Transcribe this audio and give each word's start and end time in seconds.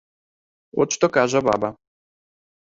От 0.85 0.89
што 0.97 1.05
кажа 1.19 1.39
баба. 1.49 1.69